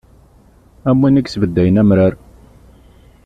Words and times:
Am 0.89 0.97
win 1.01 1.19
i 1.19 1.23
yesbeddayen 1.23 1.81
amrar. 1.81 2.13